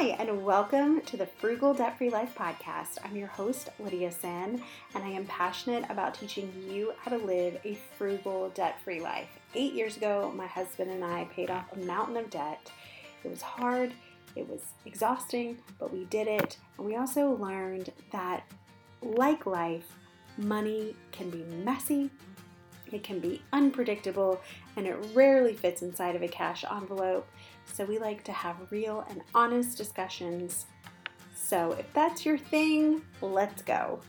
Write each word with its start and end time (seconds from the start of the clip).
Hi, 0.00 0.16
and 0.18 0.42
welcome 0.42 1.02
to 1.02 1.18
the 1.18 1.26
Frugal 1.26 1.74
Debt 1.74 1.98
Free 1.98 2.08
Life 2.08 2.34
podcast. 2.34 2.96
I'm 3.04 3.14
your 3.16 3.28
host, 3.28 3.68
Lydia 3.78 4.10
Senn, 4.10 4.62
and 4.94 5.04
I 5.04 5.08
am 5.08 5.26
passionate 5.26 5.84
about 5.90 6.14
teaching 6.14 6.50
you 6.66 6.94
how 6.98 7.10
to 7.10 7.22
live 7.22 7.60
a 7.66 7.76
frugal, 7.98 8.48
debt 8.54 8.80
free 8.82 9.02
life. 9.02 9.28
Eight 9.54 9.74
years 9.74 9.98
ago, 9.98 10.32
my 10.34 10.46
husband 10.46 10.90
and 10.90 11.04
I 11.04 11.24
paid 11.24 11.50
off 11.50 11.70
a 11.74 11.80
mountain 11.80 12.16
of 12.16 12.30
debt. 12.30 12.72
It 13.24 13.28
was 13.28 13.42
hard, 13.42 13.92
it 14.36 14.48
was 14.48 14.62
exhausting, 14.86 15.58
but 15.78 15.92
we 15.92 16.06
did 16.06 16.28
it. 16.28 16.56
And 16.78 16.86
we 16.86 16.96
also 16.96 17.32
learned 17.32 17.92
that, 18.10 18.50
like 19.02 19.44
life, 19.44 19.98
money 20.38 20.96
can 21.12 21.28
be 21.28 21.44
messy, 21.62 22.08
it 22.90 23.02
can 23.02 23.20
be 23.20 23.42
unpredictable, 23.52 24.40
and 24.76 24.86
it 24.86 24.96
rarely 25.12 25.52
fits 25.52 25.82
inside 25.82 26.16
of 26.16 26.22
a 26.22 26.28
cash 26.28 26.64
envelope. 26.64 27.28
So 27.72 27.84
we 27.84 27.98
like 27.98 28.24
to 28.24 28.32
have 28.32 28.56
real 28.70 29.04
and 29.08 29.22
honest 29.34 29.78
discussions. 29.78 30.66
So 31.34 31.72
if 31.72 31.90
that's 31.94 32.26
your 32.26 32.36
thing, 32.36 33.02
let's 33.22 33.62
go. 33.62 34.00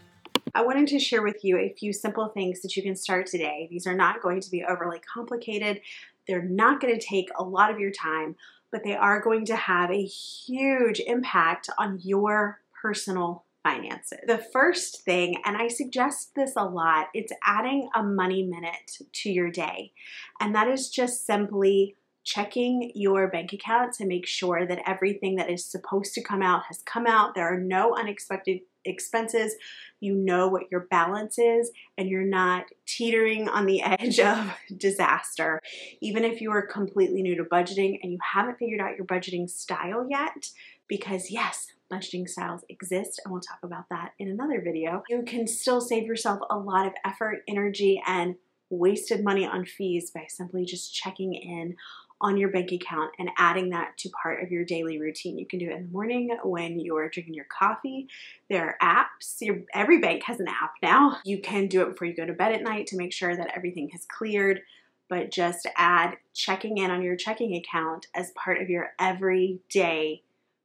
I 0.54 0.64
wanted 0.64 0.88
to 0.90 1.00
share 1.00 1.22
with 1.22 1.44
you 1.44 1.58
a 1.58 1.74
few 1.78 1.94
simple 1.94 2.28
things 2.30 2.62
that 2.62 2.76
you 2.76 2.84
can 2.84 2.96
start 2.96 3.28
today. 3.28 3.68
These 3.72 3.88
are 3.88 3.96
not 3.96 4.22
going 4.22 4.42
to 4.42 4.52
be 4.52 4.64
overly 4.64 5.00
complicated. 5.14 5.82
They're 6.28 6.44
not 6.44 6.82
going 6.82 6.98
to 6.98 7.06
take 7.06 7.30
a 7.38 7.44
lot 7.44 7.72
of 7.72 7.80
your 7.80 7.92
time, 7.92 8.36
but 8.72 8.84
they 8.84 8.96
are 8.96 9.22
going 9.22 9.46
to 9.46 9.56
have 9.56 9.92
a 9.92 10.04
huge 10.04 11.00
impact 11.00 11.70
on 11.78 12.00
your 12.04 12.60
personal 12.82 13.46
finances. 13.64 14.20
The 14.28 14.44
first 14.52 15.04
thing, 15.04 15.38
and 15.46 15.56
I 15.56 15.68
suggest 15.68 16.36
this 16.36 16.54
a 16.58 16.66
lot, 16.66 17.08
it's 17.14 17.32
adding 17.46 17.90
a 17.96 18.04
money 18.04 18.44
minute 18.44 18.98
to 19.14 19.30
your 19.30 19.52
day. 19.52 19.94
And 20.40 20.56
that 20.56 20.68
is 20.68 20.90
just 20.90 21.26
simply 21.26 21.96
checking 22.24 22.92
your 22.94 23.28
bank 23.30 23.54
account 23.54 23.94
to 23.94 24.06
make 24.06 24.28
sure 24.28 24.66
that 24.68 24.88
everything 24.88 25.36
that 25.36 25.50
is 25.50 25.66
supposed 25.66 26.14
to 26.14 26.24
come 26.24 26.42
out 26.42 26.64
has 26.68 26.82
come 26.86 27.08
out. 27.08 27.34
There 27.36 27.52
are 27.52 27.60
no 27.60 27.96
unexpected 27.96 28.60
expenses. 28.86 29.56
You 30.00 30.16
know 30.16 30.48
what 30.48 30.64
your 30.72 30.88
balance 30.92 31.38
is, 31.38 31.72
and 31.98 32.10
you're 32.10 32.24
not 32.24 32.66
teetering 32.86 33.50
on 33.50 33.66
the 33.66 33.82
edge 33.84 34.20
of 34.20 34.54
disaster. 34.76 35.60
Even 36.02 36.24
if 36.24 36.42
you 36.42 36.52
are 36.52 36.66
completely 36.66 37.22
new 37.22 37.36
to 37.36 37.44
budgeting 37.44 38.00
and 38.02 38.12
you 38.12 38.20
haven't 38.34 38.58
figured 38.58 38.82
out 38.82 38.98
your 38.98 39.06
budgeting 39.06 39.50
style 39.50 40.08
yet, 40.10 40.50
because 40.88 41.32
yes, 41.32 41.68
budgeting 41.92 42.28
styles 42.28 42.64
exist, 42.70 43.20
and 43.24 43.32
we'll 43.32 43.42
talk 43.42 43.60
about 43.64 43.86
that 43.90 44.12
in 44.20 44.30
another 44.30 44.62
video, 44.62 45.04
you 45.10 45.24
can 45.24 45.48
still 45.48 45.82
save 45.82 46.06
yourself 46.06 46.40
a 46.50 46.58
lot 46.58 46.86
of 46.86 46.94
effort, 47.06 47.44
energy, 47.48 48.02
and 48.06 48.36
wasted 48.72 49.24
money 49.24 49.46
on 49.46 49.66
fees 49.66 50.12
by 50.12 50.26
simply 50.30 50.64
just 50.66 50.94
checking 50.94 51.34
in 51.34 51.76
on 52.22 52.38
your 52.38 52.50
bank 52.50 52.72
account 52.72 53.12
and 53.20 53.30
adding 53.38 53.70
that 53.70 53.98
to 53.98 54.10
part 54.10 54.44
of 54.44 54.52
your 54.52 54.64
daily 54.64 55.00
routine. 55.00 55.38
You 55.38 55.46
can 55.46 55.60
do 55.60 55.70
it 55.70 55.76
in 55.76 55.84
the 55.88 55.92
morning 55.92 56.38
when 56.44 56.80
you're 56.80 57.10
drinking 57.10 57.34
your 57.34 57.46
coffee. 57.46 58.08
There 58.50 58.78
are 58.82 59.06
apps. 59.20 59.38
Your, 59.42 59.62
every 59.74 60.00
bank 60.00 60.24
has 60.24 60.40
an 60.40 60.48
app 60.48 60.74
now. 60.82 61.18
You 61.26 61.42
can 61.42 61.68
do 61.68 61.82
it 61.82 61.90
before 61.90 62.08
you 62.08 62.16
go 62.16 62.26
to 62.26 62.34
bed 62.34 62.54
at 62.54 62.64
night 62.64 62.88
to 62.88 62.98
make 62.98 63.12
sure 63.12 63.36
that 63.36 63.52
everything 63.56 63.90
has 63.90 64.06
cleared. 64.06 64.62
But 65.10 65.32
just 65.32 65.68
add 65.76 66.16
checking 66.34 66.78
in 66.78 66.90
on 66.90 67.02
your 67.02 67.18
checking 67.18 67.56
account 67.56 68.08
as 68.16 68.32
part 68.32 68.62
of 68.62 68.70
your 68.70 68.94
everyday 68.98 70.24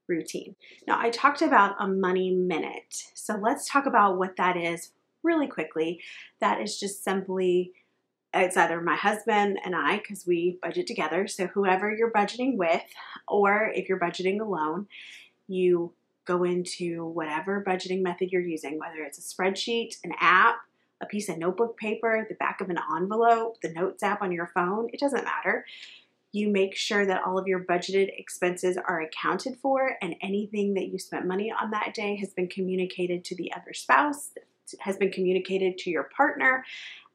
routine. 0.09 0.55
Now, 0.87 1.01
I 1.01 1.11
talked 1.11 1.43
about 1.43 1.75
a 1.81 1.89
money 1.89 2.31
minute. 2.31 3.05
So 3.15 3.35
let's 3.35 3.69
talk 3.69 3.87
about 3.87 4.19
what 4.19 4.37
that 4.37 4.57
is 4.57 4.93
really 5.25 5.49
quickly. 5.49 6.01
That 6.41 6.61
is 6.61 6.79
just 6.79 7.03
simply 7.03 7.73
it's 8.41 8.57
either 8.57 8.81
my 8.81 8.97
husband 8.97 9.59
and 9.65 9.75
I, 9.75 9.99
because 9.99 10.27
we 10.27 10.59
budget 10.63 10.87
together. 10.87 11.27
So, 11.27 11.47
whoever 11.47 11.95
you're 11.95 12.13
budgeting 12.13 12.57
with, 12.57 12.83
or 13.29 13.71
if 13.75 13.89
you're 13.89 14.01
budgeting 14.01 14.41
alone, 14.41 14.87
you 15.49 15.93
go 16.27 16.45
into 16.45 17.07
whatever 17.07 17.65
budgeting 17.67 18.03
method 18.03 18.31
you're 18.33 18.43
using, 18.43 18.79
whether 18.79 19.03
it's 19.03 19.19
a 19.19 19.23
spreadsheet, 19.23 19.97
an 20.05 20.13
app, 20.21 20.57
a 21.01 21.07
piece 21.07 21.29
of 21.29 21.39
notebook 21.39 21.77
paper, 21.77 22.27
the 22.29 22.35
back 22.35 22.61
of 22.61 22.69
an 22.69 22.79
envelope, 22.97 23.61
the 23.61 23.73
notes 23.73 24.03
app 24.03 24.23
on 24.23 24.33
your 24.33 24.49
phone, 24.49 24.89
it 24.93 25.01
doesn't 25.01 25.25
matter. 25.25 25.65
You 26.33 26.49
make 26.49 26.75
sure 26.75 27.07
that 27.07 27.23
all 27.25 27.39
of 27.39 27.47
your 27.47 27.61
budgeted 27.61 28.11
expenses 28.19 28.77
are 28.77 29.01
accounted 29.01 29.57
for 29.57 29.97
and 30.03 30.17
anything 30.21 30.75
that 30.75 30.89
you 30.89 30.99
spent 30.99 31.27
money 31.27 31.53
on 31.53 31.71
that 31.71 31.95
day 31.95 32.17
has 32.17 32.31
been 32.31 32.49
communicated 32.49 33.25
to 33.27 33.37
the 33.37 33.53
other 33.55 33.73
spouse, 33.73 34.31
has 34.81 34.97
been 34.97 35.13
communicated 35.13 35.79
to 35.79 35.91
your 35.91 36.05
partner, 36.05 36.65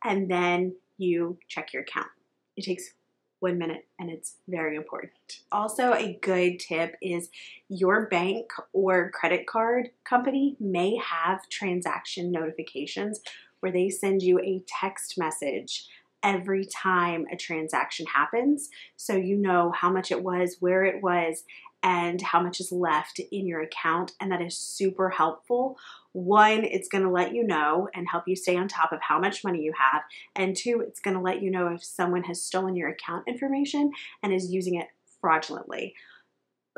and 0.03 0.29
then 0.29 0.73
you 1.01 1.37
check 1.47 1.73
your 1.73 1.83
account. 1.83 2.07
It 2.55 2.63
takes 2.63 2.93
one 3.39 3.57
minute 3.57 3.87
and 3.99 4.09
it's 4.09 4.35
very 4.47 4.75
important. 4.75 5.11
Also, 5.51 5.93
a 5.93 6.17
good 6.21 6.59
tip 6.59 6.95
is 7.01 7.29
your 7.69 8.07
bank 8.07 8.51
or 8.71 9.09
credit 9.11 9.47
card 9.47 9.89
company 10.03 10.55
may 10.59 10.95
have 10.97 11.49
transaction 11.49 12.31
notifications 12.31 13.19
where 13.61 13.71
they 13.71 13.89
send 13.89 14.21
you 14.21 14.39
a 14.39 14.63
text 14.67 15.17
message 15.17 15.87
every 16.23 16.65
time 16.65 17.25
a 17.31 17.35
transaction 17.35 18.05
happens 18.05 18.69
so 18.95 19.15
you 19.15 19.37
know 19.37 19.71
how 19.71 19.91
much 19.91 20.11
it 20.11 20.23
was, 20.23 20.57
where 20.59 20.83
it 20.83 21.01
was, 21.01 21.43
and 21.83 22.21
how 22.21 22.41
much 22.41 22.59
is 22.59 22.71
left 22.71 23.19
in 23.31 23.47
your 23.47 23.61
account. 23.61 24.11
And 24.19 24.31
that 24.31 24.41
is 24.41 24.57
super 24.57 25.09
helpful. 25.09 25.77
One, 26.13 26.63
it's 26.63 26.87
going 26.87 27.03
to 27.03 27.09
let 27.09 27.33
you 27.33 27.43
know 27.43 27.89
and 27.95 28.07
help 28.09 28.27
you 28.27 28.35
stay 28.35 28.55
on 28.55 28.67
top 28.67 28.91
of 28.91 28.99
how 29.01 29.19
much 29.19 29.43
money 29.43 29.61
you 29.61 29.73
have. 29.77 30.03
And 30.35 30.55
two, 30.55 30.83
it's 30.85 30.99
going 30.99 31.15
to 31.15 31.21
let 31.21 31.41
you 31.41 31.49
know 31.49 31.67
if 31.67 31.83
someone 31.83 32.23
has 32.23 32.41
stolen 32.41 32.75
your 32.75 32.89
account 32.89 33.27
information 33.27 33.91
and 34.21 34.33
is 34.33 34.51
using 34.51 34.75
it 34.75 34.87
fraudulently. 35.19 35.95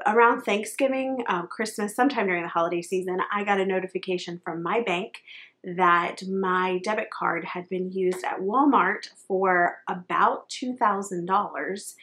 Around 0.08 0.42
Thanksgiving, 0.42 1.24
um, 1.28 1.48
Christmas, 1.48 1.96
sometime 1.96 2.28
during 2.28 2.44
the 2.44 2.50
holiday 2.50 2.82
season, 2.82 3.20
I 3.32 3.44
got 3.44 3.60
a 3.60 3.66
notification 3.66 4.42
from 4.44 4.64
my 4.64 4.82
bank 4.82 5.22
that 5.64 6.24
my 6.28 6.80
debit 6.84 7.10
card 7.10 7.46
had 7.46 7.70
been 7.70 7.92
used 7.92 8.24
at 8.24 8.40
Walmart 8.40 9.10
for 9.28 9.78
about 9.88 10.50
$2,000 10.50 11.94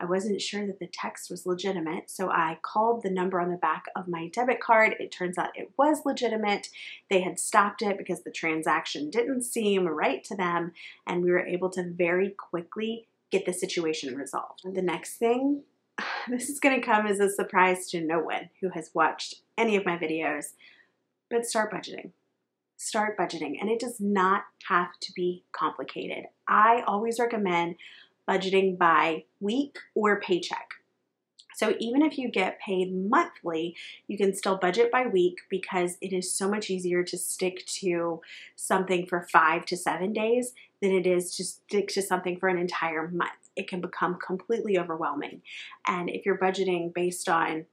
I 0.00 0.06
wasn't 0.06 0.40
sure 0.40 0.66
that 0.66 0.78
the 0.78 0.86
text 0.86 1.30
was 1.30 1.44
legitimate, 1.44 2.08
so 2.08 2.30
I 2.30 2.58
called 2.62 3.02
the 3.02 3.10
number 3.10 3.38
on 3.38 3.50
the 3.50 3.58
back 3.58 3.84
of 3.94 4.08
my 4.08 4.28
debit 4.28 4.58
card. 4.58 4.96
It 4.98 5.12
turns 5.12 5.36
out 5.36 5.50
it 5.54 5.72
was 5.76 6.06
legitimate. 6.06 6.68
They 7.10 7.20
had 7.20 7.38
stopped 7.38 7.82
it 7.82 7.98
because 7.98 8.22
the 8.22 8.30
transaction 8.30 9.10
didn't 9.10 9.42
seem 9.42 9.86
right 9.86 10.24
to 10.24 10.34
them, 10.34 10.72
and 11.06 11.22
we 11.22 11.30
were 11.30 11.46
able 11.46 11.68
to 11.70 11.82
very 11.82 12.30
quickly 12.30 13.08
get 13.30 13.44
the 13.44 13.52
situation 13.52 14.16
resolved. 14.16 14.62
The 14.64 14.80
next 14.80 15.16
thing, 15.16 15.64
this 16.28 16.48
is 16.48 16.60
going 16.60 16.80
to 16.80 16.86
come 16.86 17.06
as 17.06 17.20
a 17.20 17.28
surprise 17.28 17.86
to 17.90 18.00
no 18.00 18.20
one 18.20 18.48
who 18.62 18.70
has 18.70 18.90
watched 18.94 19.34
any 19.58 19.76
of 19.76 19.84
my 19.84 19.98
videos, 19.98 20.54
but 21.28 21.44
start 21.44 21.70
budgeting 21.70 22.12
start 22.80 23.14
budgeting 23.18 23.60
and 23.60 23.68
it 23.68 23.78
does 23.78 24.00
not 24.00 24.44
have 24.66 24.88
to 25.02 25.12
be 25.12 25.44
complicated. 25.52 26.24
I 26.48 26.82
always 26.86 27.20
recommend 27.20 27.76
budgeting 28.26 28.78
by 28.78 29.24
week 29.38 29.76
or 29.94 30.18
paycheck. 30.18 30.70
So 31.54 31.74
even 31.78 32.00
if 32.00 32.16
you 32.16 32.30
get 32.30 32.58
paid 32.58 32.94
monthly, 32.94 33.76
you 34.06 34.16
can 34.16 34.34
still 34.34 34.56
budget 34.56 34.90
by 34.90 35.06
week 35.06 35.40
because 35.50 35.98
it 36.00 36.14
is 36.14 36.32
so 36.32 36.48
much 36.48 36.70
easier 36.70 37.04
to 37.04 37.18
stick 37.18 37.66
to 37.66 38.22
something 38.56 39.04
for 39.04 39.28
five 39.30 39.66
to 39.66 39.76
seven 39.76 40.14
days 40.14 40.54
than 40.80 40.92
it 40.92 41.06
is 41.06 41.36
to 41.36 41.44
stick 41.44 41.88
to 41.88 42.00
something 42.00 42.38
for 42.38 42.48
an 42.48 42.56
entire 42.56 43.08
month. 43.08 43.50
It 43.56 43.68
can 43.68 43.82
become 43.82 44.16
completely 44.24 44.78
overwhelming. 44.78 45.42
And 45.86 46.08
if 46.08 46.24
you're 46.24 46.38
budgeting 46.38 46.94
based 46.94 47.28
on, 47.28 47.66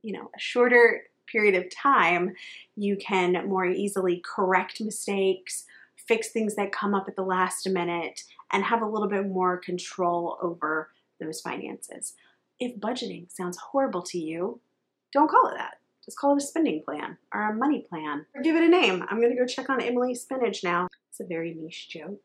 you 0.00 0.14
know, 0.14 0.30
a 0.34 0.40
shorter 0.40 1.02
period 1.30 1.54
of 1.54 1.70
time, 1.74 2.34
you 2.76 2.96
can 2.96 3.48
more 3.48 3.66
easily 3.66 4.22
correct 4.24 4.80
mistakes, 4.80 5.64
fix 5.96 6.30
things 6.30 6.54
that 6.56 6.72
come 6.72 6.94
up 6.94 7.08
at 7.08 7.16
the 7.16 7.22
last 7.22 7.68
minute, 7.68 8.22
and 8.52 8.64
have 8.64 8.82
a 8.82 8.86
little 8.86 9.08
bit 9.08 9.26
more 9.26 9.56
control 9.56 10.38
over 10.40 10.90
those 11.20 11.40
finances. 11.40 12.14
If 12.58 12.78
budgeting 12.78 13.30
sounds 13.30 13.58
horrible 13.58 14.02
to 14.02 14.18
you, 14.18 14.60
don't 15.12 15.30
call 15.30 15.48
it 15.48 15.56
that. 15.56 15.78
Just 16.04 16.18
call 16.18 16.32
it 16.36 16.42
a 16.42 16.46
spending 16.46 16.82
plan 16.84 17.18
or 17.34 17.50
a 17.50 17.54
money 17.54 17.84
plan 17.88 18.26
or 18.34 18.42
give 18.42 18.54
it 18.54 18.62
a 18.62 18.68
name. 18.68 19.04
I'm 19.08 19.20
going 19.20 19.32
to 19.32 19.38
go 19.38 19.46
check 19.46 19.68
on 19.68 19.82
Emily 19.82 20.14
Spinach 20.14 20.62
now. 20.62 20.88
It's 21.10 21.20
a 21.20 21.24
very 21.24 21.52
niche 21.52 21.88
joke. 21.88 22.20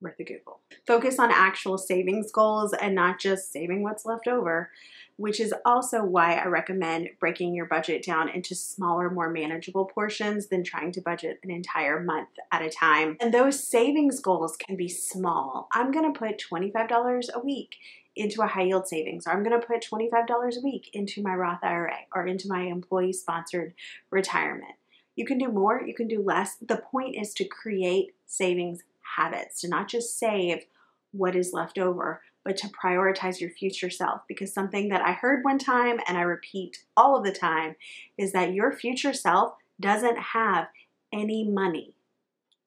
Worth 0.00 0.20
a 0.20 0.24
Google. 0.24 0.60
Focus 0.86 1.18
on 1.18 1.30
actual 1.30 1.78
savings 1.78 2.30
goals 2.30 2.74
and 2.74 2.94
not 2.94 3.18
just 3.18 3.50
saving 3.50 3.82
what's 3.82 4.04
left 4.04 4.28
over 4.28 4.70
which 5.16 5.40
is 5.40 5.54
also 5.64 6.04
why 6.04 6.34
I 6.34 6.46
recommend 6.46 7.08
breaking 7.18 7.54
your 7.54 7.66
budget 7.66 8.04
down 8.04 8.28
into 8.28 8.54
smaller, 8.54 9.10
more 9.10 9.30
manageable 9.30 9.86
portions 9.86 10.48
than 10.48 10.62
trying 10.62 10.92
to 10.92 11.00
budget 11.00 11.40
an 11.42 11.50
entire 11.50 12.02
month 12.02 12.28
at 12.52 12.62
a 12.62 12.70
time. 12.70 13.16
And 13.20 13.32
those 13.32 13.62
savings 13.62 14.20
goals 14.20 14.56
can 14.56 14.76
be 14.76 14.88
small. 14.88 15.68
I'm 15.72 15.90
gonna 15.90 16.12
put 16.12 16.38
$25 16.38 17.28
a 17.34 17.40
week 17.40 17.76
into 18.14 18.42
a 18.42 18.46
high 18.46 18.64
yield 18.64 18.88
savings, 18.88 19.26
or 19.26 19.32
I'm 19.32 19.42
gonna 19.42 19.60
put 19.60 19.82
$25 19.82 20.56
a 20.56 20.60
week 20.60 20.90
into 20.92 21.22
my 21.22 21.34
Roth 21.34 21.62
IRA 21.62 21.96
or 22.14 22.26
into 22.26 22.48
my 22.48 22.62
employee 22.62 23.12
sponsored 23.12 23.74
retirement. 24.10 24.74
You 25.16 25.24
can 25.24 25.38
do 25.38 25.48
more, 25.48 25.82
you 25.82 25.94
can 25.94 26.08
do 26.08 26.22
less. 26.22 26.56
The 26.56 26.76
point 26.76 27.16
is 27.16 27.32
to 27.34 27.44
create 27.46 28.14
savings 28.26 28.82
habits, 29.16 29.60
to 29.60 29.68
not 29.68 29.88
just 29.88 30.18
save 30.18 30.64
what 31.12 31.36
is 31.36 31.52
left 31.52 31.78
over, 31.78 32.22
but 32.44 32.56
to 32.58 32.68
prioritize 32.68 33.40
your 33.40 33.50
future 33.50 33.90
self. 33.90 34.22
Because 34.28 34.52
something 34.52 34.88
that 34.90 35.02
I 35.02 35.12
heard 35.12 35.44
one 35.44 35.58
time 35.58 35.98
and 36.06 36.16
I 36.16 36.22
repeat 36.22 36.84
all 36.96 37.16
of 37.16 37.24
the 37.24 37.32
time 37.32 37.76
is 38.16 38.32
that 38.32 38.54
your 38.54 38.72
future 38.72 39.12
self 39.12 39.54
doesn't 39.80 40.18
have 40.18 40.68
any 41.12 41.44
money. 41.44 41.94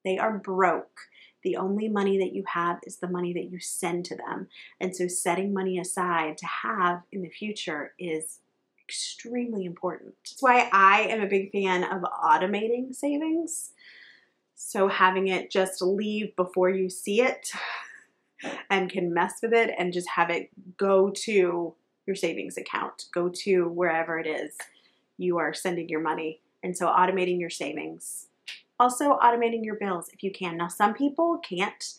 They 0.04 0.18
are 0.18 0.38
broke. 0.38 1.00
The 1.44 1.56
only 1.56 1.88
money 1.88 2.18
that 2.18 2.34
you 2.34 2.44
have 2.54 2.80
is 2.84 2.98
the 2.98 3.08
money 3.08 3.34
that 3.34 3.50
you 3.50 3.60
send 3.60 4.06
to 4.06 4.16
them. 4.16 4.48
And 4.82 4.94
so 4.96 5.08
setting 5.08 5.54
money 5.54 5.80
aside 5.80 6.38
to 6.40 6.46
have 6.46 7.04
in 7.12 7.22
the 7.22 7.30
future 7.30 7.94
is 7.98 8.40
extremely 8.86 9.66
important. 9.66 10.16
That's 10.26 10.42
why 10.42 10.70
I 10.74 11.02
am 11.04 11.22
a 11.22 11.28
big 11.28 11.52
fan 11.52 11.84
of 11.84 12.02
automating 12.02 12.94
savings. 12.94 13.72
So 14.62 14.90
having 14.90 15.30
it 15.30 15.50
just 15.50 15.82
leave 15.82 16.36
before 16.36 16.70
you 16.70 16.90
see 16.90 17.22
it 17.22 17.52
and 18.70 18.92
can 18.92 19.14
mess 19.14 19.36
with 19.42 19.54
it 19.54 19.74
and 19.78 19.94
just 19.94 20.10
have 20.10 20.30
it 20.30 20.50
go 20.78 21.10
to 21.10 21.74
your 22.06 22.16
savings 22.16 22.58
account, 22.58 23.06
go 23.14 23.30
to 23.30 23.70
wherever 23.70 24.20
it 24.20 24.28
is 24.28 24.56
you 25.18 25.38
are 25.38 25.54
sending 25.54 25.90
your 25.90 26.02
money. 26.02 26.42
And 26.62 26.78
so 26.78 26.88
automating 26.88 27.40
your 27.40 27.50
savings 27.50 28.28
also, 28.80 29.18
automating 29.22 29.66
your 29.66 29.76
bills 29.76 30.10
if 30.14 30.24
you 30.24 30.32
can. 30.32 30.56
Now, 30.56 30.70
some 30.70 30.94
people 30.94 31.38
can't 31.40 31.96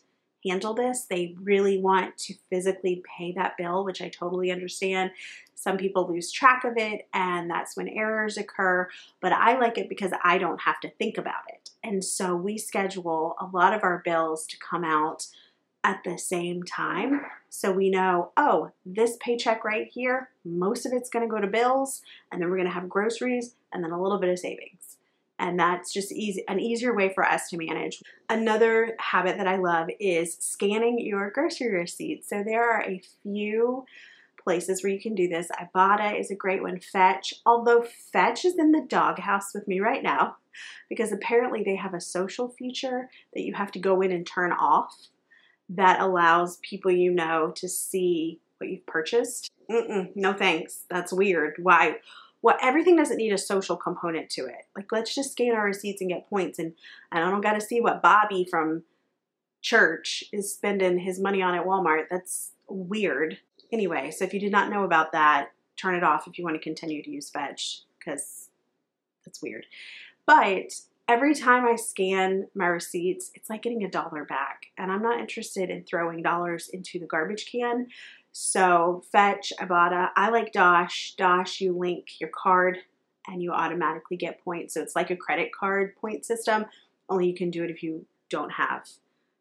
handle 0.46 0.74
this. 0.74 1.04
They 1.04 1.34
really 1.42 1.78
want 1.78 2.16
to 2.18 2.34
physically 2.48 3.02
pay 3.16 3.32
that 3.32 3.56
bill, 3.56 3.84
which 3.84 4.00
I 4.00 4.08
totally 4.08 4.50
understand. 4.50 5.10
Some 5.54 5.76
people 5.76 6.08
lose 6.08 6.32
track 6.32 6.64
of 6.64 6.74
it, 6.76 7.06
and 7.12 7.50
that's 7.50 7.76
when 7.76 7.88
errors 7.88 8.36
occur. 8.36 8.88
But 9.20 9.32
I 9.32 9.58
like 9.58 9.78
it 9.78 9.88
because 9.88 10.12
I 10.24 10.38
don't 10.38 10.62
have 10.62 10.80
to 10.80 10.90
think 10.90 11.18
about 11.18 11.42
it. 11.48 11.70
And 11.84 12.04
so 12.04 12.34
we 12.34 12.58
schedule 12.58 13.36
a 13.40 13.46
lot 13.46 13.74
of 13.74 13.82
our 13.82 14.02
bills 14.04 14.46
to 14.46 14.56
come 14.58 14.84
out 14.84 15.26
at 15.82 16.02
the 16.04 16.18
same 16.18 16.62
time. 16.62 17.22
So 17.48 17.72
we 17.72 17.90
know, 17.90 18.32
oh, 18.36 18.72
this 18.84 19.16
paycheck 19.20 19.64
right 19.64 19.88
here, 19.90 20.30
most 20.44 20.86
of 20.86 20.92
it's 20.92 21.10
going 21.10 21.26
to 21.26 21.30
go 21.30 21.40
to 21.40 21.46
bills, 21.46 22.02
and 22.30 22.40
then 22.40 22.48
we're 22.48 22.56
going 22.56 22.68
to 22.68 22.74
have 22.74 22.88
groceries 22.88 23.54
and 23.72 23.82
then 23.82 23.90
a 23.90 24.00
little 24.00 24.18
bit 24.18 24.30
of 24.30 24.38
savings 24.38 24.96
and 25.40 25.58
that's 25.58 25.92
just 25.92 26.12
easy 26.12 26.44
an 26.46 26.60
easier 26.60 26.94
way 26.94 27.12
for 27.12 27.24
us 27.24 27.48
to 27.48 27.56
manage. 27.56 28.02
Another 28.28 28.94
habit 29.00 29.38
that 29.38 29.48
I 29.48 29.56
love 29.56 29.88
is 29.98 30.36
scanning 30.38 31.00
your 31.00 31.30
grocery 31.30 31.74
receipts. 31.74 32.28
So 32.28 32.44
there 32.44 32.70
are 32.70 32.82
a 32.82 33.02
few 33.22 33.84
places 34.44 34.82
where 34.82 34.92
you 34.92 35.00
can 35.00 35.14
do 35.14 35.28
this. 35.28 35.48
Ibotta 35.60 36.18
is 36.18 36.30
a 36.30 36.36
great 36.36 36.62
one. 36.62 36.78
Fetch, 36.78 37.34
although 37.44 37.84
Fetch 38.12 38.44
is 38.44 38.58
in 38.58 38.72
the 38.72 38.86
doghouse 38.86 39.52
with 39.54 39.66
me 39.66 39.80
right 39.80 40.02
now 40.02 40.36
because 40.88 41.12
apparently 41.12 41.62
they 41.62 41.76
have 41.76 41.94
a 41.94 42.00
social 42.00 42.48
feature 42.48 43.08
that 43.34 43.42
you 43.42 43.54
have 43.54 43.72
to 43.72 43.78
go 43.78 44.00
in 44.02 44.12
and 44.12 44.26
turn 44.26 44.52
off 44.52 44.94
that 45.70 46.00
allows 46.00 46.58
people 46.58 46.90
you 46.90 47.12
know 47.12 47.52
to 47.56 47.68
see 47.68 48.40
what 48.58 48.68
you've 48.68 48.86
purchased. 48.86 49.50
Mm-mm, 49.70 50.10
no 50.16 50.32
thanks. 50.32 50.84
That's 50.90 51.12
weird. 51.12 51.54
Why? 51.62 51.96
What 52.40 52.58
everything 52.62 52.96
doesn't 52.96 53.18
need 53.18 53.32
a 53.32 53.38
social 53.38 53.76
component 53.76 54.30
to 54.30 54.46
it. 54.46 54.66
Like 54.74 54.92
let's 54.92 55.14
just 55.14 55.32
scan 55.32 55.54
our 55.54 55.64
receipts 55.64 56.00
and 56.00 56.10
get 56.10 56.28
points 56.28 56.58
and, 56.58 56.72
and 57.12 57.24
I 57.24 57.30
don't 57.30 57.42
got 57.42 57.54
to 57.54 57.60
see 57.60 57.80
what 57.80 58.02
Bobby 58.02 58.46
from 58.48 58.84
church 59.62 60.24
is 60.32 60.52
spending 60.52 60.98
his 60.98 61.20
money 61.20 61.42
on 61.42 61.54
at 61.54 61.66
Walmart. 61.66 62.04
That's 62.10 62.52
weird. 62.68 63.38
Anyway, 63.72 64.10
so 64.10 64.24
if 64.24 64.32
you 64.32 64.40
did 64.40 64.52
not 64.52 64.70
know 64.70 64.84
about 64.84 65.12
that, 65.12 65.50
turn 65.76 65.94
it 65.94 66.02
off 66.02 66.26
if 66.26 66.38
you 66.38 66.44
want 66.44 66.56
to 66.56 66.62
continue 66.62 67.02
to 67.02 67.10
use 67.10 67.30
Fetch 67.30 67.82
because 67.98 68.48
that's 69.24 69.42
weird. 69.42 69.66
But 70.26 70.72
every 71.08 71.34
time 71.34 71.66
I 71.66 71.76
scan 71.76 72.48
my 72.54 72.66
receipts, 72.66 73.30
it's 73.34 73.50
like 73.50 73.62
getting 73.62 73.84
a 73.84 73.90
dollar 73.90 74.24
back. 74.24 74.66
And 74.78 74.90
I'm 74.90 75.02
not 75.02 75.20
interested 75.20 75.68
in 75.68 75.84
throwing 75.84 76.22
dollars 76.22 76.68
into 76.68 76.98
the 76.98 77.06
garbage 77.06 77.50
can. 77.50 77.88
So 78.32 79.02
Fetch, 79.10 79.52
Ibotta, 79.58 80.10
I 80.16 80.30
like 80.30 80.52
Dosh. 80.52 81.14
Dosh, 81.16 81.60
you 81.60 81.76
link 81.76 82.20
your 82.20 82.30
card 82.30 82.78
and 83.26 83.42
you 83.42 83.52
automatically 83.52 84.16
get 84.16 84.42
points. 84.42 84.74
So 84.74 84.82
it's 84.82 84.96
like 84.96 85.10
a 85.10 85.16
credit 85.16 85.50
card 85.52 85.96
point 85.96 86.24
system, 86.24 86.66
only 87.08 87.28
you 87.28 87.34
can 87.34 87.50
do 87.50 87.64
it 87.64 87.70
if 87.70 87.82
you 87.82 88.06
don't 88.28 88.50
have 88.50 88.88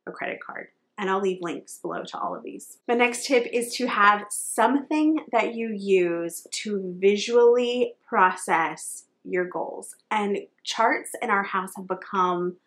a 0.07 0.11
credit 0.11 0.39
card. 0.43 0.69
And 0.97 1.09
I'll 1.09 1.21
leave 1.21 1.39
links 1.41 1.77
below 1.77 2.03
to 2.03 2.19
all 2.19 2.35
of 2.35 2.43
these. 2.43 2.79
The 2.87 2.95
next 2.95 3.25
tip 3.25 3.47
is 3.53 3.73
to 3.75 3.87
have 3.87 4.25
something 4.29 5.19
that 5.31 5.55
you 5.55 5.69
use 5.69 6.45
to 6.51 6.95
visually 6.99 7.93
process 8.05 9.05
your 9.23 9.45
goals. 9.45 9.95
And 10.11 10.39
charts 10.63 11.11
in 11.21 11.29
our 11.29 11.43
house 11.43 11.71
have 11.77 11.87
become 11.87 12.57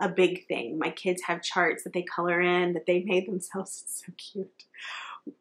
a 0.00 0.08
big 0.08 0.46
thing. 0.46 0.78
My 0.78 0.90
kids 0.90 1.22
have 1.26 1.42
charts 1.42 1.82
that 1.82 1.92
they 1.92 2.02
color 2.02 2.40
in 2.40 2.74
that 2.74 2.86
they 2.86 3.02
made 3.02 3.26
themselves. 3.26 3.84
So 4.06 4.12
cute 4.16 4.64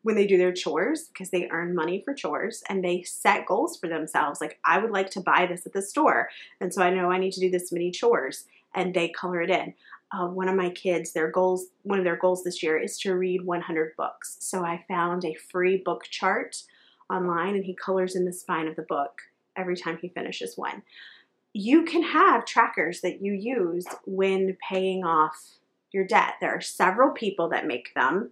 when 0.03 0.15
they 0.15 0.27
do 0.27 0.37
their 0.37 0.53
chores 0.53 1.07
because 1.07 1.29
they 1.29 1.49
earn 1.49 1.75
money 1.75 2.01
for 2.03 2.13
chores 2.13 2.63
and 2.69 2.83
they 2.83 3.03
set 3.03 3.45
goals 3.45 3.77
for 3.77 3.87
themselves. 3.87 4.41
Like, 4.41 4.59
I 4.63 4.79
would 4.79 4.91
like 4.91 5.09
to 5.11 5.21
buy 5.21 5.45
this 5.45 5.65
at 5.65 5.73
the 5.73 5.81
store. 5.81 6.29
And 6.59 6.73
so 6.73 6.81
I 6.81 6.89
know 6.89 7.11
I 7.11 7.17
need 7.17 7.33
to 7.33 7.39
do 7.39 7.49
this 7.49 7.71
many 7.71 7.91
chores 7.91 8.45
and 8.75 8.93
they 8.93 9.09
color 9.09 9.41
it 9.41 9.49
in. 9.49 9.73
Uh, 10.11 10.27
one 10.27 10.47
of 10.47 10.55
my 10.55 10.69
kids, 10.71 11.11
their 11.11 11.29
goals, 11.29 11.67
one 11.83 11.99
of 11.99 12.05
their 12.05 12.15
goals 12.15 12.43
this 12.43 12.63
year 12.63 12.77
is 12.77 12.97
to 12.99 13.15
read 13.15 13.45
100 13.45 13.95
books. 13.95 14.37
So 14.39 14.63
I 14.63 14.83
found 14.87 15.23
a 15.23 15.35
free 15.35 15.77
book 15.77 16.03
chart 16.09 16.63
online 17.09 17.55
and 17.55 17.65
he 17.65 17.75
colors 17.75 18.15
in 18.15 18.25
the 18.25 18.33
spine 18.33 18.67
of 18.67 18.75
the 18.75 18.83
book 18.83 19.21
every 19.55 19.75
time 19.75 19.97
he 20.01 20.09
finishes 20.09 20.57
one. 20.57 20.81
You 21.53 21.83
can 21.83 22.03
have 22.03 22.45
trackers 22.45 23.01
that 23.01 23.21
you 23.21 23.33
use 23.33 23.85
when 24.05 24.57
paying 24.67 25.03
off 25.03 25.59
your 25.91 26.05
debt. 26.05 26.35
There 26.39 26.55
are 26.55 26.61
several 26.61 27.11
people 27.11 27.49
that 27.49 27.67
make 27.67 27.93
them 27.95 28.31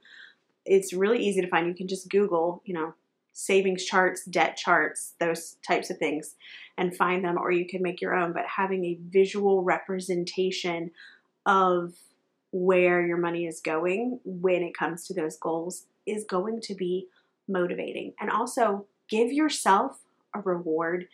it's 0.67 0.93
really 0.93 1.25
easy 1.25 1.41
to 1.41 1.47
find. 1.47 1.67
You 1.67 1.73
can 1.73 1.87
just 1.87 2.09
Google, 2.09 2.61
you 2.65 2.73
know, 2.73 2.93
savings 3.33 3.85
charts, 3.85 4.25
debt 4.25 4.57
charts, 4.57 5.13
those 5.19 5.57
types 5.65 5.89
of 5.89 5.97
things, 5.97 6.35
and 6.77 6.95
find 6.95 7.23
them, 7.23 7.37
or 7.37 7.51
you 7.51 7.67
can 7.67 7.81
make 7.81 8.01
your 8.01 8.15
own. 8.15 8.33
But 8.33 8.45
having 8.55 8.85
a 8.85 8.97
visual 9.09 9.63
representation 9.63 10.91
of 11.45 11.93
where 12.51 13.05
your 13.05 13.17
money 13.17 13.45
is 13.45 13.59
going 13.59 14.19
when 14.25 14.63
it 14.63 14.77
comes 14.77 15.05
to 15.05 15.13
those 15.13 15.37
goals 15.37 15.85
is 16.05 16.23
going 16.23 16.61
to 16.61 16.73
be 16.73 17.07
motivating. 17.47 18.13
And 18.19 18.29
also, 18.29 18.85
give 19.09 19.31
yourself 19.31 19.99
a 20.33 20.41
reward 20.41 21.07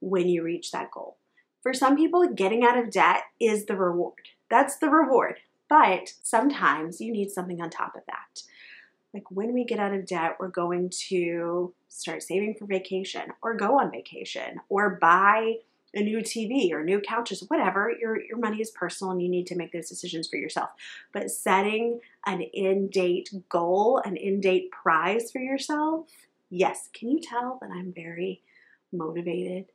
when 0.00 0.28
you 0.28 0.42
reach 0.42 0.70
that 0.72 0.90
goal. 0.90 1.16
For 1.62 1.74
some 1.74 1.96
people, 1.96 2.26
getting 2.28 2.64
out 2.64 2.78
of 2.78 2.90
debt 2.90 3.22
is 3.40 3.66
the 3.66 3.76
reward. 3.76 4.28
That's 4.50 4.76
the 4.76 4.88
reward. 4.88 5.36
But 5.68 6.14
sometimes 6.22 7.00
you 7.00 7.12
need 7.12 7.30
something 7.30 7.60
on 7.60 7.70
top 7.70 7.94
of 7.94 8.02
that 8.06 8.42
like 9.12 9.30
when 9.30 9.52
we 9.52 9.64
get 9.64 9.78
out 9.78 9.92
of 9.92 10.06
debt, 10.06 10.36
we're 10.38 10.48
going 10.48 10.90
to 11.08 11.74
start 11.88 12.22
saving 12.22 12.54
for 12.54 12.66
vacation 12.66 13.32
or 13.42 13.54
go 13.54 13.78
on 13.78 13.90
vacation 13.90 14.60
or 14.68 14.98
buy 15.00 15.56
a 15.94 16.02
new 16.02 16.18
TV 16.18 16.70
or 16.72 16.84
new 16.84 17.00
couches, 17.00 17.44
whatever. 17.48 17.92
Your 18.00 18.20
your 18.20 18.38
money 18.38 18.60
is 18.60 18.70
personal 18.70 19.10
and 19.10 19.20
you 19.20 19.28
need 19.28 19.46
to 19.48 19.56
make 19.56 19.72
those 19.72 19.88
decisions 19.88 20.28
for 20.28 20.36
yourself. 20.36 20.70
But 21.12 21.30
setting 21.30 22.00
an 22.26 22.42
in-date 22.42 23.30
goal, 23.48 24.00
an 24.04 24.16
in-date 24.16 24.70
prize 24.70 25.32
for 25.32 25.40
yourself, 25.40 26.06
yes. 26.48 26.88
Can 26.94 27.08
you 27.08 27.20
tell 27.20 27.58
that 27.60 27.70
I'm 27.70 27.92
very 27.92 28.42
motivated 28.92 29.66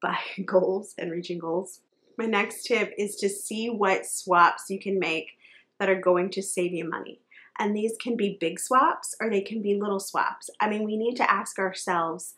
by 0.00 0.18
goals 0.44 0.94
and 0.96 1.10
reaching 1.10 1.38
goals? 1.38 1.80
My 2.16 2.26
next 2.26 2.64
tip 2.64 2.94
is 2.98 3.16
to 3.16 3.28
see 3.28 3.68
what 3.68 4.06
swaps 4.06 4.70
you 4.70 4.78
can 4.78 4.98
make 4.98 5.32
that 5.78 5.88
are 5.88 6.00
going 6.00 6.30
to 6.30 6.42
save 6.42 6.72
you 6.72 6.88
money. 6.88 7.20
And 7.60 7.76
these 7.76 7.96
can 8.00 8.16
be 8.16 8.38
big 8.40 8.58
swaps 8.58 9.14
or 9.20 9.28
they 9.28 9.42
can 9.42 9.60
be 9.60 9.78
little 9.78 10.00
swaps. 10.00 10.48
I 10.58 10.68
mean, 10.68 10.82
we 10.82 10.96
need 10.96 11.14
to 11.16 11.30
ask 11.30 11.58
ourselves 11.58 12.34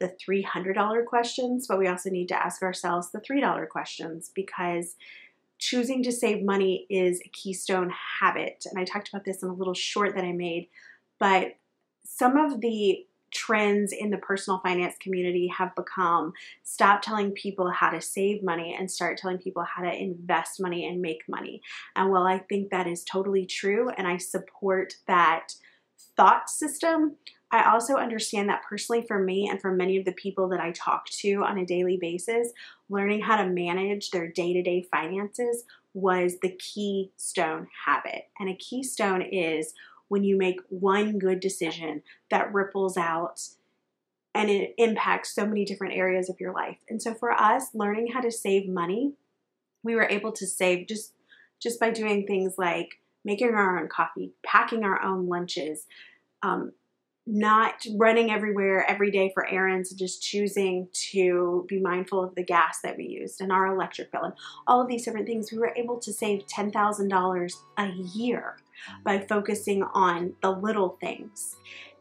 the 0.00 0.08
$300 0.08 1.04
questions, 1.04 1.66
but 1.68 1.78
we 1.78 1.86
also 1.86 2.10
need 2.10 2.28
to 2.28 2.42
ask 2.42 2.62
ourselves 2.62 3.10
the 3.12 3.20
$3 3.20 3.68
questions 3.68 4.30
because 4.34 4.96
choosing 5.58 6.02
to 6.02 6.10
save 6.10 6.42
money 6.42 6.86
is 6.88 7.20
a 7.20 7.28
keystone 7.28 7.92
habit. 8.20 8.64
And 8.68 8.80
I 8.80 8.84
talked 8.84 9.10
about 9.10 9.24
this 9.24 9.42
in 9.42 9.48
a 9.48 9.54
little 9.54 9.74
short 9.74 10.14
that 10.16 10.24
I 10.24 10.32
made, 10.32 10.68
but 11.20 11.54
some 12.04 12.36
of 12.36 12.60
the 12.60 13.06
trends 13.32 13.92
in 13.92 14.10
the 14.10 14.18
personal 14.18 14.60
finance 14.60 14.94
community 15.00 15.48
have 15.48 15.74
become 15.74 16.32
stop 16.62 17.02
telling 17.02 17.32
people 17.32 17.70
how 17.70 17.90
to 17.90 18.00
save 18.00 18.42
money 18.42 18.76
and 18.78 18.90
start 18.90 19.18
telling 19.18 19.38
people 19.38 19.64
how 19.64 19.82
to 19.82 19.92
invest 19.92 20.60
money 20.60 20.86
and 20.86 21.00
make 21.00 21.22
money. 21.28 21.60
And 21.96 22.10
while 22.10 22.24
I 22.24 22.38
think 22.38 22.70
that 22.70 22.86
is 22.86 23.04
totally 23.04 23.46
true 23.46 23.88
and 23.90 24.06
I 24.06 24.18
support 24.18 24.94
that 25.06 25.54
thought 26.16 26.50
system, 26.50 27.16
I 27.50 27.70
also 27.70 27.96
understand 27.96 28.48
that 28.48 28.62
personally 28.68 29.04
for 29.06 29.18
me 29.18 29.48
and 29.48 29.60
for 29.60 29.72
many 29.72 29.98
of 29.98 30.06
the 30.06 30.12
people 30.12 30.48
that 30.48 30.60
I 30.60 30.72
talk 30.72 31.04
to 31.20 31.44
on 31.44 31.58
a 31.58 31.66
daily 31.66 31.98
basis, 32.00 32.50
learning 32.88 33.20
how 33.20 33.36
to 33.36 33.48
manage 33.48 34.10
their 34.10 34.26
day 34.28 34.54
to 34.54 34.62
day 34.62 34.86
finances 34.90 35.64
was 35.94 36.38
the 36.40 36.56
keystone 36.58 37.68
habit. 37.84 38.28
And 38.40 38.48
a 38.48 38.56
keystone 38.56 39.20
is 39.20 39.74
when 40.12 40.24
you 40.24 40.36
make 40.36 40.60
one 40.68 41.18
good 41.18 41.40
decision 41.40 42.02
that 42.30 42.52
ripples 42.52 42.98
out 42.98 43.40
and 44.34 44.50
it 44.50 44.74
impacts 44.76 45.34
so 45.34 45.46
many 45.46 45.64
different 45.64 45.94
areas 45.94 46.28
of 46.28 46.38
your 46.38 46.52
life. 46.52 46.76
And 46.90 47.00
so 47.00 47.14
for 47.14 47.32
us, 47.32 47.68
learning 47.72 48.08
how 48.12 48.20
to 48.20 48.30
save 48.30 48.68
money, 48.68 49.14
we 49.82 49.94
were 49.94 50.06
able 50.06 50.30
to 50.32 50.46
save 50.46 50.86
just 50.86 51.14
just 51.62 51.80
by 51.80 51.90
doing 51.90 52.26
things 52.26 52.56
like 52.58 53.00
making 53.24 53.54
our 53.54 53.78
own 53.78 53.88
coffee, 53.88 54.32
packing 54.44 54.84
our 54.84 55.00
own 55.00 55.28
lunches, 55.28 55.86
um, 56.42 56.72
not 57.26 57.74
running 57.96 58.30
everywhere 58.30 58.84
every 58.88 59.10
day 59.10 59.30
for 59.32 59.48
errands, 59.48 59.92
just 59.92 60.22
choosing 60.22 60.88
to 60.92 61.64
be 61.68 61.80
mindful 61.80 62.22
of 62.22 62.34
the 62.34 62.42
gas 62.42 62.80
that 62.82 62.96
we 62.96 63.04
used 63.06 63.40
and 63.40 63.52
our 63.52 63.72
electric 63.72 64.10
bill 64.10 64.24
and 64.24 64.34
all 64.66 64.82
of 64.82 64.88
these 64.88 65.04
different 65.04 65.26
things, 65.26 65.52
we 65.52 65.58
were 65.58 65.74
able 65.76 65.98
to 66.00 66.12
save 66.12 66.46
$10,000 66.46 67.52
a 67.78 67.88
year 68.18 68.56
by 69.04 69.18
mm. 69.18 69.28
focusing 69.28 69.84
on 69.94 70.34
the 70.42 70.50
little 70.50 70.98
things. 71.00 71.56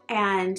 And 0.09 0.57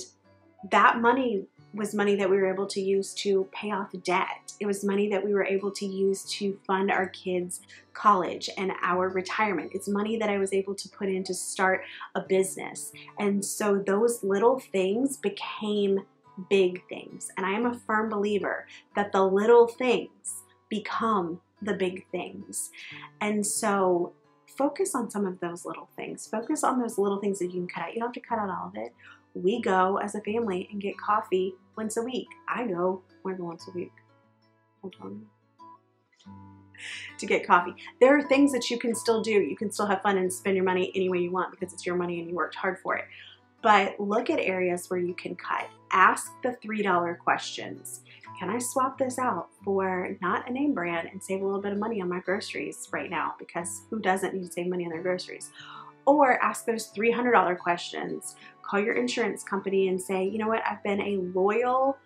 that 0.71 1.01
money 1.01 1.47
was 1.75 1.95
money 1.95 2.15
that 2.17 2.29
we 2.29 2.37
were 2.37 2.53
able 2.53 2.67
to 2.67 2.81
use 2.81 3.15
to 3.15 3.49
pay 3.53 3.71
off 3.71 3.91
debt. 4.05 4.53
It 4.61 4.67
was 4.67 4.85
money 4.85 5.09
that 5.09 5.25
we 5.25 5.33
were 5.33 5.45
able 5.45 5.71
to 5.73 5.87
use 5.87 6.25
to 6.33 6.59
fund 6.67 6.91
our 6.91 7.09
kids' 7.09 7.61
college 7.95 8.51
and 8.57 8.73
our 8.83 9.09
retirement. 9.09 9.73
It's 9.75 9.89
money 9.89 10.19
that 10.19 10.29
I 10.29 10.39
was 10.39 10.53
able 10.53 10.75
to 10.75 10.89
put 10.89 11.09
in 11.09 11.25
to 11.25 11.35
start 11.35 11.83
a 12.15 12.21
business. 12.21 12.93
And 13.19 13.45
so 13.45 13.83
those 13.85 14.23
little 14.23 14.59
things 14.59 15.17
became 15.17 16.01
big 16.51 16.87
things. 16.89 17.31
And 17.37 17.47
I 17.47 17.53
am 17.53 17.67
a 17.67 17.79
firm 17.79 18.11
believer 18.11 18.67
that 18.97 19.13
the 19.13 19.25
little 19.25 19.67
things 19.67 20.43
become 20.69 21.41
the 21.61 21.75
big 21.75 22.07
things. 22.11 22.71
And 23.21 23.47
so 23.47 24.13
focus 24.57 24.95
on 24.95 25.11
some 25.11 25.27
of 25.27 25.41
those 25.41 25.65
little 25.65 25.89
things. 25.97 26.27
Focus 26.27 26.65
on 26.65 26.81
those 26.81 26.99
little 26.99 27.19
things 27.19 27.39
that 27.39 27.47
you 27.47 27.53
can 27.53 27.69
cut 27.69 27.85
out. 27.85 27.95
You 27.95 28.01
don't 28.01 28.09
have 28.09 28.23
to 28.23 28.29
cut 28.29 28.39
out 28.39 28.51
all 28.51 28.69
of 28.69 28.77
it 28.77 28.93
we 29.35 29.61
go 29.61 29.99
as 29.99 30.15
a 30.15 30.21
family 30.21 30.69
and 30.71 30.81
get 30.81 30.99
coffee 30.99 31.55
once 31.77 31.97
a 31.97 32.03
week. 32.03 32.29
I 32.49 32.67
go 32.67 33.03
more 33.25 33.35
than 33.35 33.47
once 33.47 33.67
a 33.69 33.71
week. 33.73 33.93
To 37.19 37.27
get 37.27 37.47
coffee. 37.47 37.75
There 38.01 38.17
are 38.17 38.23
things 38.23 38.53
that 38.53 38.69
you 38.71 38.79
can 38.79 38.95
still 38.95 39.23
do. 39.23 39.31
You 39.31 39.57
can 39.57 39.71
still 39.71 39.87
have 39.87 40.03
fun 40.03 40.19
and 40.19 40.33
spend 40.33 40.57
your 40.57 40.65
money 40.65 40.91
any 40.95 41.09
way 41.09 41.19
you 41.19 41.31
want 41.31 41.53
because 41.53 41.73
it's 41.73 41.87
your 41.87 41.95
money 41.95 42.19
and 42.21 42.29
you 42.29 42.35
worked 42.35 42.57
hard 42.57 42.79
for 42.81 42.97
it. 42.97 43.05
But 43.63 44.01
look 44.01 44.29
at 44.29 44.41
areas 44.41 44.91
where 44.91 44.99
you 44.99 45.15
can 45.15 45.37
cut. 45.37 45.69
Ask 45.93 46.33
the 46.43 46.57
$3 46.65 47.19
questions. 47.19 48.01
Can 48.39 48.51
I 48.51 48.59
swap 48.59 48.99
this 48.99 49.21
out 49.21 49.51
for 49.65 50.17
not 50.21 50.49
a 50.49 50.53
name 50.53 50.75
brand 50.75 51.09
and 51.13 51.23
save 51.23 51.43
a 51.43 51.45
little 51.45 51.61
bit 51.61 51.71
of 51.71 51.79
money 51.79 52.01
on 52.03 52.09
my 52.09 52.19
groceries 52.19 52.89
right 52.91 53.09
now? 53.09 53.37
Because 53.39 53.83
who 53.89 54.01
doesn't 54.01 54.35
need 54.35 54.47
to 54.47 54.53
save 54.53 54.67
money 54.67 54.85
on 54.85 54.91
their 54.91 55.03
groceries? 55.03 55.53
Or 56.05 56.43
ask 56.43 56.67
those 56.67 56.93
$300 56.93 57.59
questions 57.59 58.37
call 58.73 58.81
your 58.81 58.95
insurance 58.95 59.43
company 59.43 59.89
and 59.89 60.01
say, 60.01 60.25
you 60.25 60.39
know 60.39 60.49
what, 60.49 60.63
I've 60.67 60.83
been 60.83 61.01
a 61.01 61.19
loyal 61.39 61.99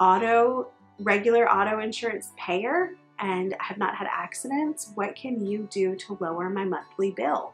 auto, 0.00 0.68
regular 0.98 1.48
auto 1.48 1.78
insurance 1.78 2.32
payer 2.36 2.96
and 3.20 3.54
have 3.60 3.78
not 3.78 3.94
had 3.94 4.08
accidents. 4.10 4.90
What 4.94 5.14
can 5.14 5.44
you 5.44 5.68
do 5.70 5.94
to 5.96 6.18
lower 6.20 6.50
my 6.50 6.64
monthly 6.64 7.12
bill? 7.12 7.52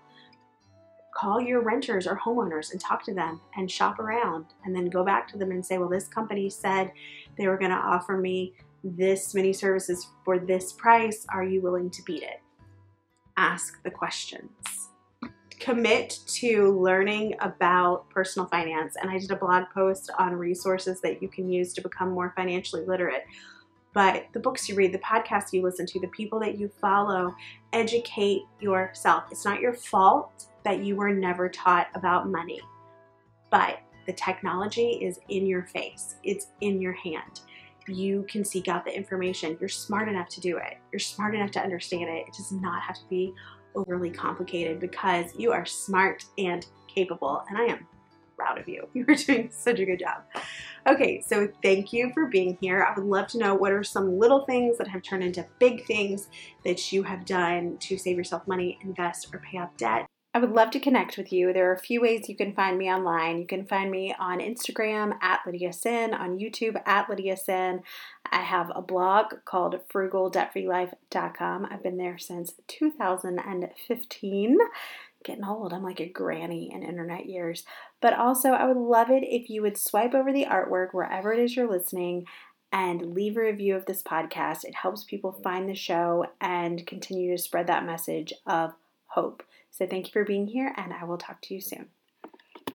Call 1.15 1.41
your 1.41 1.61
renters 1.61 2.07
or 2.07 2.19
homeowners 2.19 2.71
and 2.71 2.81
talk 2.81 3.05
to 3.05 3.15
them 3.15 3.41
and 3.57 3.71
shop 3.71 3.99
around 3.99 4.47
and 4.65 4.75
then 4.75 4.87
go 4.87 5.05
back 5.05 5.29
to 5.29 5.37
them 5.37 5.51
and 5.51 5.65
say, 5.65 5.77
well, 5.77 5.89
this 5.89 6.09
company 6.09 6.49
said 6.49 6.93
they 7.37 7.47
were 7.47 7.59
going 7.59 7.73
to 7.73 7.77
offer 7.77 8.17
me 8.17 8.55
this 8.83 9.35
many 9.35 9.53
services 9.53 10.07
for 10.25 10.39
this 10.39 10.73
price. 10.73 11.27
Are 11.29 11.45
you 11.45 11.61
willing 11.61 11.91
to 11.91 12.03
beat 12.05 12.23
it? 12.23 12.41
Ask 13.37 13.83
the 13.83 13.91
questions 13.91 14.80
commit 15.61 16.19
to 16.27 16.77
learning 16.81 17.35
about 17.41 18.09
personal 18.09 18.49
finance. 18.49 18.97
And 19.01 19.11
I 19.11 19.19
did 19.19 19.31
a 19.31 19.37
blog 19.37 19.65
post 19.73 20.11
on 20.19 20.35
resources 20.35 21.01
that 21.03 21.23
you 21.23 21.29
can 21.29 21.49
use 21.49 21.73
to 21.75 21.83
become 21.83 22.11
more 22.11 22.33
financially 22.35 22.85
literate. 22.87 23.25
But 23.93 24.27
the 24.33 24.41
books 24.41 24.69
you 24.69 24.75
read, 24.75 24.93
the 24.93 24.99
podcasts 24.99 25.53
you 25.53 25.63
listen 25.63 25.85
to, 25.87 26.01
the 26.01 26.09
people 26.09 26.41
that 26.41 26.59
you 26.59 26.71
follow, 26.81 27.35
educate 27.73 28.43
yourself. 28.61 29.25
It's 29.31 29.45
not 29.45 29.61
your 29.61 29.75
fault 29.75 30.47
that 30.65 30.83
you 30.83 30.97
were 30.97 31.13
never 31.13 31.49
taught 31.49 31.89
about 31.95 32.29
money, 32.29 32.61
but 33.51 33.81
the 34.07 34.13
technology 34.13 34.93
is 35.03 35.19
in 35.29 35.47
your 35.47 35.65
face, 35.65 36.17
it's 36.23 36.49
in 36.61 36.81
your 36.81 36.93
hand. 36.93 37.41
You 37.89 38.25
can 38.29 38.45
seek 38.45 38.69
out 38.69 38.85
the 38.85 38.95
information. 38.95 39.57
You're 39.59 39.69
smart 39.69 40.09
enough 40.09 40.29
to 40.31 40.41
do 40.41 40.59
it. 40.59 40.79
You're 40.93 41.01
smart 41.01 41.35
enough 41.35 41.51
to 41.53 41.61
understand 41.61 42.09
it. 42.09 42.29
It 42.29 42.35
does 42.35 42.53
not 42.53 42.83
have 42.83 42.97
to 42.97 43.09
be 43.09 43.35
overly 43.75 44.11
complicated 44.11 44.81
because 44.81 45.33
you 45.37 45.53
are 45.53 45.67
smart 45.67 46.25
and 46.39 46.67
capable, 46.89 47.45
and 47.49 47.59
I 47.59 47.65
am 47.65 47.87
proud 48.37 48.59
of 48.59 48.69
you. 48.69 48.89
You 48.95 49.05
are 49.09 49.15
doing 49.15 49.51
such 49.53 49.79
a 49.81 49.85
good 49.85 49.99
job. 49.99 50.23
Okay, 50.87 51.21
so 51.21 51.49
thank 51.63 51.93
you 51.93 52.11
for 52.15 52.27
being 52.27 52.57
here. 52.61 52.83
I 52.83 52.99
would 52.99 53.07
love 53.07 53.27
to 53.29 53.39
know 53.39 53.55
what 53.55 53.73
are 53.73 53.85
some 53.85 54.19
little 54.19 54.45
things 54.47 54.79
that 54.79 54.89
have 54.89 55.03
turned 55.03 55.23
into 55.23 55.47
big 55.59 55.87
things 55.87 56.29
that 56.65 56.93
you 56.93 57.03
have 57.03 57.25
done 57.25 57.77
to 57.79 57.99
save 57.99 58.17
yourself 58.17 58.47
money, 58.49 58.79
invest, 58.83 59.29
or 59.33 59.41
pay 59.41 59.59
off 59.59 59.77
debt. 59.77 60.10
I 60.33 60.39
would 60.39 60.53
love 60.53 60.71
to 60.71 60.81
connect 60.81 61.19
with 61.19 61.33
you. 61.33 61.53
There 61.53 61.69
are 61.71 61.75
a 61.75 61.79
few 61.79 62.01
ways 62.01 62.29
you 62.29 62.37
can 62.37 62.55
find 62.55 62.79
me 62.79 62.89
online. 62.89 63.41
You 63.41 63.47
can 63.49 63.67
find 63.67 63.91
me 63.91 64.15
on 64.17 64.39
Instagram 64.39 65.15
at 65.21 65.41
Lydia 65.45 65.73
Senn, 65.73 66.15
on 66.15 66.39
YouTube 66.39 66.81
at 66.87 67.11
Lydia 67.11 67.37
Senn. 67.37 67.83
I 68.31 68.43
have 68.43 68.71
a 68.73 68.81
blog 68.81 69.35
called 69.45 69.81
frugaldebtfreelife.com. 69.93 71.67
I've 71.69 71.83
been 71.83 71.97
there 71.97 72.17
since 72.17 72.53
2015. 72.69 74.59
Getting 75.25 75.45
old. 75.45 75.73
I'm 75.73 75.83
like 75.83 75.99
a 75.99 76.09
granny 76.09 76.71
in 76.73 76.85
internet 76.85 77.27
years. 77.27 77.65
But 78.01 78.15
also, 78.15 78.51
I 78.51 78.67
would 78.67 78.77
love 78.77 79.11
it 79.11 79.25
if 79.25 79.51
you 79.51 79.63
would 79.63 79.77
swipe 79.77 80.15
over 80.15 80.33
the 80.33 80.47
artwork 80.47 80.91
wherever 80.93 81.33
it 81.33 81.41
is 81.41 81.57
you're 81.57 81.69
listening 81.69 82.27
and 82.73 83.15
leave 83.15 83.37
a 83.37 83.41
review 83.41 83.75
of 83.75 83.87
this 83.87 84.05
podcast. 84.05 84.63
It 84.63 84.77
helps 84.77 85.03
people 85.03 85.33
find 85.43 85.69
the 85.69 85.75
show 85.75 86.27
and 86.41 86.87
continue 86.87 87.37
to 87.37 87.43
spread 87.43 87.67
that 87.67 87.85
message 87.85 88.33
of 88.47 88.75
hope. 89.07 89.43
So 89.71 89.87
thank 89.87 90.07
you 90.07 90.13
for 90.13 90.25
being 90.25 90.49
here, 90.49 90.75
and 90.77 90.93
I 90.93 91.05
will 91.05 91.19
talk 91.19 91.41
to 91.43 91.55
you 91.55 91.61
soon. 91.61 91.89